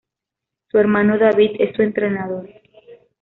[0.71, 2.49] Su hermano David es su entrenador.